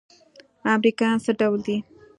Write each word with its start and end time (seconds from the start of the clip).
امريکايان 0.73 1.17
څه 1.25 1.31
ډول 1.39 1.59
دي؟ 1.67 1.77